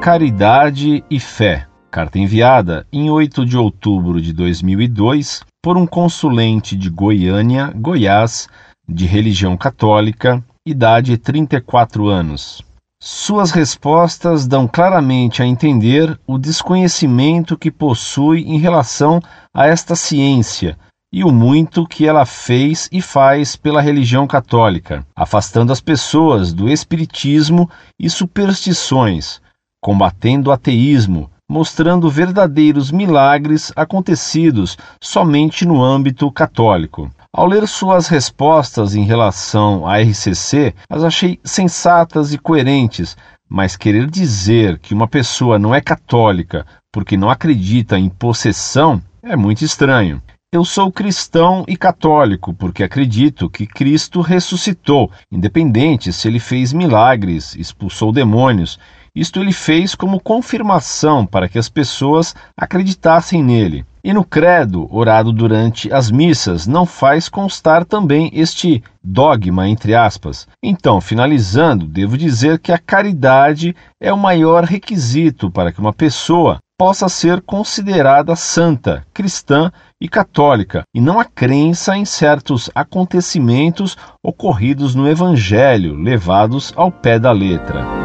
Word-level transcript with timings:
Caridade 0.00 1.04
e 1.10 1.20
Fé. 1.20 1.66
Carta 1.90 2.18
enviada 2.18 2.86
em 2.90 3.10
8 3.10 3.44
de 3.44 3.58
outubro 3.58 4.18
de 4.18 4.32
2002 4.32 5.42
por 5.62 5.76
um 5.76 5.86
consulente 5.86 6.74
de 6.74 6.88
Goiânia, 6.88 7.70
Goiás, 7.76 8.48
de 8.88 9.04
religião 9.04 9.58
católica, 9.58 10.42
idade 10.66 11.18
34 11.18 12.08
anos. 12.08 12.62
Suas 12.98 13.50
respostas 13.50 14.46
dão 14.46 14.66
claramente 14.66 15.42
a 15.42 15.46
entender 15.46 16.18
o 16.26 16.38
desconhecimento 16.38 17.58
que 17.58 17.70
possui 17.70 18.40
em 18.44 18.56
relação 18.56 19.20
a 19.54 19.66
esta 19.66 19.94
ciência 19.94 20.78
e 21.12 21.22
o 21.22 21.30
muito 21.30 21.86
que 21.86 22.06
ela 22.06 22.24
fez 22.24 22.88
e 22.90 23.02
faz 23.02 23.54
pela 23.54 23.82
religião 23.82 24.26
católica, 24.26 25.04
afastando 25.14 25.70
as 25.72 25.80
pessoas 25.82 26.54
do 26.54 26.70
espiritismo 26.70 27.68
e 27.98 28.08
superstições, 28.08 29.42
combatendo 29.80 30.50
o 30.50 30.52
ateísmo, 30.52 31.30
mostrando 31.48 32.10
verdadeiros 32.10 32.92
milagres 32.92 33.72
acontecidos 33.74 34.76
somente 35.00 35.66
no 35.66 35.82
âmbito 35.82 36.30
católico. 36.30 37.10
Ao 37.32 37.46
ler 37.46 37.66
suas 37.66 38.08
respostas 38.08 38.94
em 38.94 39.04
relação 39.04 39.86
à 39.86 39.98
RCC, 39.98 40.74
as 40.88 41.04
achei 41.04 41.40
sensatas 41.44 42.32
e 42.32 42.38
coerentes, 42.38 43.16
mas 43.48 43.76
querer 43.76 44.08
dizer 44.10 44.78
que 44.78 44.94
uma 44.94 45.08
pessoa 45.08 45.58
não 45.58 45.74
é 45.74 45.80
católica 45.80 46.66
porque 46.92 47.16
não 47.16 47.30
acredita 47.30 47.98
em 47.98 48.08
possessão 48.08 49.02
é 49.22 49.36
muito 49.36 49.64
estranho. 49.64 50.22
Eu 50.52 50.64
sou 50.64 50.90
cristão 50.90 51.64
e 51.68 51.76
católico 51.76 52.52
porque 52.52 52.82
acredito 52.82 53.48
que 53.48 53.66
Cristo 53.66 54.20
ressuscitou, 54.20 55.10
independente 55.30 56.12
se 56.12 56.26
ele 56.26 56.40
fez 56.40 56.72
milagres, 56.72 57.54
expulsou 57.54 58.10
demônios. 58.10 58.76
Isto 59.14 59.40
ele 59.40 59.52
fez 59.52 59.94
como 59.94 60.20
confirmação 60.20 61.26
para 61.26 61.48
que 61.48 61.58
as 61.58 61.68
pessoas 61.68 62.34
acreditassem 62.56 63.42
nele. 63.42 63.84
E 64.02 64.14
no 64.14 64.24
credo, 64.24 64.88
orado 64.90 65.30
durante 65.30 65.92
as 65.92 66.10
missas, 66.10 66.66
não 66.66 66.86
faz 66.86 67.28
constar 67.28 67.84
também 67.84 68.30
este 68.32 68.82
dogma, 69.04 69.68
entre 69.68 69.94
aspas. 69.94 70.48
Então, 70.62 71.00
finalizando, 71.00 71.86
devo 71.86 72.16
dizer 72.16 72.58
que 72.58 72.72
a 72.72 72.78
caridade 72.78 73.76
é 74.00 74.10
o 74.10 74.18
maior 74.18 74.64
requisito 74.64 75.50
para 75.50 75.70
que 75.70 75.80
uma 75.80 75.92
pessoa 75.92 76.58
possa 76.78 77.10
ser 77.10 77.42
considerada 77.42 78.34
santa, 78.34 79.04
cristã 79.12 79.70
e 80.00 80.08
católica, 80.08 80.82
e 80.94 81.00
não 81.00 81.20
a 81.20 81.26
crença 81.26 81.94
em 81.94 82.06
certos 82.06 82.70
acontecimentos 82.74 83.98
ocorridos 84.24 84.94
no 84.94 85.06
Evangelho, 85.06 85.94
levados 85.94 86.72
ao 86.74 86.90
pé 86.90 87.18
da 87.18 87.32
letra. 87.32 87.99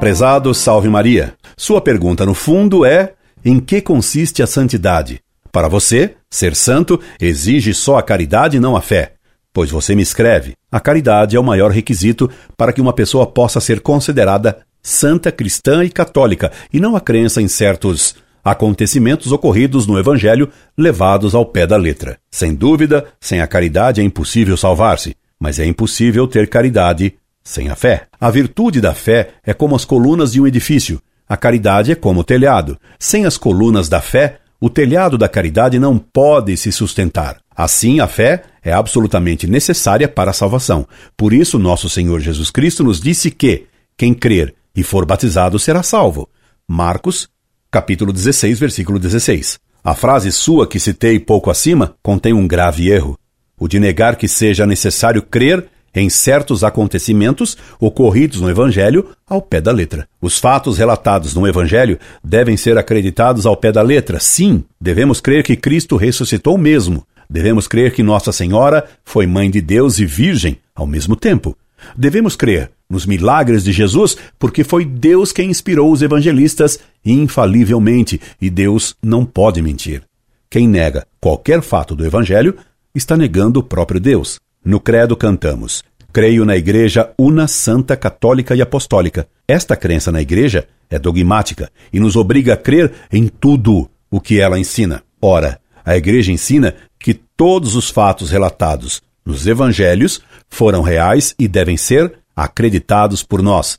Prezado 0.00 0.52
Salve 0.52 0.88
Maria, 0.88 1.34
sua 1.56 1.80
pergunta 1.80 2.26
no 2.26 2.34
fundo 2.34 2.84
é: 2.84 3.14
em 3.44 3.58
que 3.58 3.80
consiste 3.80 4.42
a 4.42 4.46
santidade? 4.46 5.20
Para 5.50 5.68
você, 5.68 6.16
ser 6.30 6.54
santo 6.54 7.00
exige 7.20 7.72
só 7.72 7.96
a 7.96 8.02
caridade 8.02 8.56
e 8.56 8.60
não 8.60 8.76
a 8.76 8.82
fé. 8.82 9.14
Pois 9.52 9.70
você 9.70 9.94
me 9.94 10.02
escreve: 10.02 10.54
a 10.70 10.80
caridade 10.80 11.36
é 11.36 11.40
o 11.40 11.44
maior 11.44 11.70
requisito 11.70 12.30
para 12.56 12.72
que 12.72 12.80
uma 12.80 12.92
pessoa 12.92 13.26
possa 13.26 13.60
ser 13.60 13.80
considerada 13.80 14.58
santa 14.82 15.32
cristã 15.32 15.82
e 15.84 15.88
católica, 15.88 16.52
e 16.72 16.78
não 16.78 16.94
a 16.94 17.00
crença 17.00 17.40
em 17.40 17.48
certos 17.48 18.16
acontecimentos 18.44 19.32
ocorridos 19.32 19.86
no 19.86 19.98
Evangelho 19.98 20.50
levados 20.76 21.34
ao 21.34 21.46
pé 21.46 21.66
da 21.66 21.78
letra. 21.78 22.18
Sem 22.30 22.54
dúvida, 22.54 23.06
sem 23.18 23.40
a 23.40 23.46
caridade 23.46 24.02
é 24.02 24.04
impossível 24.04 24.56
salvar-se, 24.56 25.16
mas 25.40 25.58
é 25.58 25.64
impossível 25.64 26.28
ter 26.28 26.48
caridade 26.48 27.14
sem 27.44 27.68
a 27.68 27.76
fé. 27.76 28.06
A 28.18 28.30
virtude 28.30 28.80
da 28.80 28.94
fé 28.94 29.34
é 29.44 29.52
como 29.52 29.76
as 29.76 29.84
colunas 29.84 30.32
de 30.32 30.40
um 30.40 30.46
edifício. 30.46 31.00
A 31.28 31.36
caridade 31.36 31.92
é 31.92 31.94
como 31.94 32.20
o 32.20 32.24
telhado. 32.24 32.78
Sem 32.98 33.26
as 33.26 33.36
colunas 33.36 33.88
da 33.88 34.00
fé, 34.00 34.38
o 34.58 34.70
telhado 34.70 35.18
da 35.18 35.28
caridade 35.28 35.78
não 35.78 35.98
pode 35.98 36.56
se 36.56 36.72
sustentar. 36.72 37.38
Assim, 37.54 38.00
a 38.00 38.08
fé 38.08 38.42
é 38.62 38.72
absolutamente 38.72 39.46
necessária 39.46 40.08
para 40.08 40.30
a 40.30 40.34
salvação. 40.34 40.88
Por 41.16 41.32
isso, 41.32 41.58
nosso 41.58 41.88
Senhor 41.88 42.18
Jesus 42.20 42.50
Cristo 42.50 42.82
nos 42.82 43.00
disse 43.00 43.30
que 43.30 43.66
quem 43.96 44.14
crer 44.14 44.54
e 44.74 44.82
for 44.82 45.04
batizado 45.04 45.58
será 45.58 45.82
salvo. 45.82 46.28
Marcos, 46.66 47.28
capítulo 47.70 48.12
16, 48.12 48.58
versículo 48.58 48.98
16. 48.98 49.58
A 49.84 49.94
frase 49.94 50.32
sua 50.32 50.66
que 50.66 50.80
citei 50.80 51.20
pouco 51.20 51.50
acima 51.50 51.94
contém 52.02 52.32
um 52.32 52.48
grave 52.48 52.90
erro, 52.90 53.18
o 53.58 53.68
de 53.68 53.78
negar 53.78 54.16
que 54.16 54.26
seja 54.26 54.66
necessário 54.66 55.22
crer 55.22 55.68
em 55.94 56.10
certos 56.10 56.64
acontecimentos 56.64 57.56
ocorridos 57.78 58.40
no 58.40 58.50
Evangelho 58.50 59.08
ao 59.26 59.40
pé 59.40 59.60
da 59.60 59.70
letra. 59.70 60.08
Os 60.20 60.38
fatos 60.38 60.78
relatados 60.78 61.34
no 61.34 61.46
Evangelho 61.46 61.98
devem 62.22 62.56
ser 62.56 62.76
acreditados 62.76 63.46
ao 63.46 63.56
pé 63.56 63.70
da 63.70 63.82
letra. 63.82 64.18
Sim, 64.18 64.64
devemos 64.80 65.20
crer 65.20 65.44
que 65.44 65.56
Cristo 65.56 65.96
ressuscitou 65.96 66.58
mesmo. 66.58 67.06
Devemos 67.28 67.66
crer 67.66 67.92
que 67.92 68.02
Nossa 68.02 68.32
Senhora 68.32 68.84
foi 69.04 69.26
mãe 69.26 69.50
de 69.50 69.60
Deus 69.60 69.98
e 69.98 70.04
virgem 70.04 70.58
ao 70.74 70.86
mesmo 70.86 71.16
tempo. 71.16 71.56
Devemos 71.96 72.36
crer 72.36 72.70
nos 72.88 73.06
milagres 73.06 73.64
de 73.64 73.72
Jesus, 73.72 74.16
porque 74.38 74.62
foi 74.62 74.84
Deus 74.84 75.32
quem 75.32 75.50
inspirou 75.50 75.90
os 75.90 76.02
evangelistas 76.02 76.78
infalivelmente 77.04 78.20
e 78.40 78.48
Deus 78.50 78.94
não 79.02 79.24
pode 79.24 79.60
mentir. 79.60 80.02
Quem 80.48 80.68
nega 80.68 81.06
qualquer 81.20 81.62
fato 81.62 81.96
do 81.96 82.06
Evangelho 82.06 82.56
está 82.94 83.16
negando 83.16 83.60
o 83.60 83.62
próprio 83.62 83.98
Deus. 83.98 84.38
No 84.64 84.80
Credo 84.80 85.14
cantamos: 85.14 85.84
Creio 86.10 86.44
na 86.44 86.56
Igreja 86.56 87.12
una, 87.18 87.46
santa, 87.46 87.96
católica 87.96 88.54
e 88.56 88.62
apostólica. 88.62 89.28
Esta 89.46 89.76
crença 89.76 90.10
na 90.10 90.22
Igreja 90.22 90.66
é 90.88 90.98
dogmática 90.98 91.70
e 91.92 92.00
nos 92.00 92.16
obriga 92.16 92.54
a 92.54 92.56
crer 92.56 92.92
em 93.12 93.28
tudo 93.28 93.90
o 94.10 94.20
que 94.20 94.40
ela 94.40 94.58
ensina. 94.58 95.02
Ora, 95.20 95.60
a 95.84 95.96
Igreja 95.96 96.32
ensina 96.32 96.74
que 96.98 97.12
todos 97.12 97.76
os 97.76 97.90
fatos 97.90 98.30
relatados 98.30 99.02
nos 99.24 99.46
Evangelhos 99.46 100.22
foram 100.48 100.82
reais 100.82 101.34
e 101.38 101.46
devem 101.46 101.76
ser 101.76 102.14
acreditados 102.34 103.22
por 103.22 103.42
nós. 103.42 103.78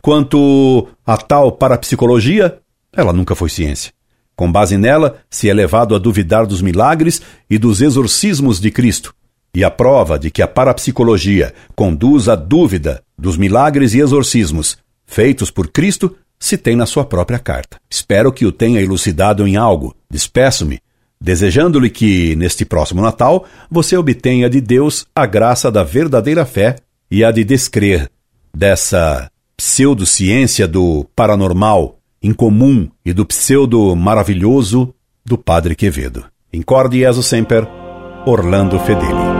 Quanto 0.00 0.88
a 1.04 1.16
tal 1.16 1.52
parapsicologia, 1.52 2.58
ela 2.92 3.12
nunca 3.12 3.34
foi 3.34 3.50
ciência. 3.50 3.92
Com 4.34 4.50
base 4.50 4.78
nela, 4.78 5.18
se 5.28 5.50
é 5.50 5.52
levado 5.52 5.94
a 5.94 5.98
duvidar 5.98 6.46
dos 6.46 6.62
milagres 6.62 7.20
e 7.50 7.58
dos 7.58 7.82
exorcismos 7.82 8.60
de 8.60 8.70
Cristo. 8.70 9.14
E 9.54 9.62
a 9.62 9.70
prova 9.70 10.18
de 10.18 10.30
que 10.30 10.40
a 10.40 10.48
parapsicologia 10.48 11.52
conduz 11.74 12.28
à 12.28 12.34
dúvida 12.34 13.02
dos 13.18 13.36
milagres 13.36 13.92
e 13.94 14.00
exorcismos 14.00 14.78
feitos 15.06 15.50
por 15.50 15.68
Cristo 15.68 16.16
se 16.38 16.56
tem 16.56 16.74
na 16.74 16.86
sua 16.86 17.04
própria 17.04 17.38
carta. 17.38 17.78
Espero 17.88 18.32
que 18.32 18.46
o 18.46 18.50
tenha 18.50 18.80
elucidado 18.80 19.46
em 19.46 19.56
algo. 19.56 19.94
Despeço-me, 20.10 20.80
desejando-lhe 21.20 21.90
que, 21.90 22.34
neste 22.34 22.64
próximo 22.64 23.00
Natal, 23.00 23.46
você 23.70 23.96
obtenha 23.96 24.50
de 24.50 24.60
Deus 24.60 25.06
a 25.14 25.26
graça 25.26 25.70
da 25.70 25.84
verdadeira 25.84 26.44
fé 26.44 26.76
e 27.10 27.22
a 27.22 27.30
de 27.30 27.44
descrer 27.44 28.10
dessa 28.54 29.30
pseudociência 29.56 30.66
do 30.66 31.06
paranormal 31.14 31.98
incomum 32.22 32.88
e 33.04 33.12
do 33.12 33.26
pseudo 33.26 33.94
maravilhoso 33.96 34.94
do 35.24 35.36
Padre 35.36 35.74
Quevedo. 35.74 36.24
Incorde 36.52 36.98
Jesus 36.98 37.26
Semper, 37.26 37.66
Orlando 38.26 38.78
Fedeli. 38.80 39.31